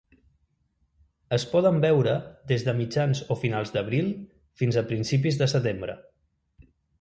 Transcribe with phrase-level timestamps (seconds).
[1.35, 2.15] Es poden veure
[2.51, 4.09] des de mitjans o finals d'abril
[4.63, 5.99] fins a principis de setembre.